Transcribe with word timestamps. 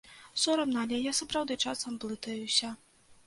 Сорамна, 0.43 0.79
але 0.87 1.01
я 1.01 1.11
сапраўды 1.17 1.57
часам 1.71 1.99
блытаюся. 2.05 2.73